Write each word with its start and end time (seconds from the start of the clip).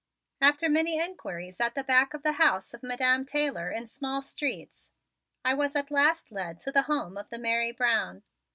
After 0.41 0.67
many 0.67 0.99
inquiries 0.99 1.61
at 1.61 1.75
the 1.75 1.83
back 1.83 2.15
of 2.15 2.23
the 2.23 2.31
house 2.31 2.73
of 2.73 2.81
Madam 2.81 3.23
Taylor 3.23 3.69
in 3.69 3.85
small 3.85 4.23
streets 4.23 4.89
I 5.45 5.53
was 5.53 5.75
at 5.75 5.91
last 5.91 6.31
led 6.31 6.59
to 6.61 6.71
the 6.71 6.81
home 6.89 7.17
of 7.19 7.29
the 7.29 7.37
Mary 7.37 7.71
Brown. 7.71 8.23